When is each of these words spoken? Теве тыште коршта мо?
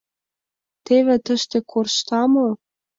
Теве 0.85 1.15
тыште 1.25 1.57
коршта 1.71 2.21
мо? 2.33 2.47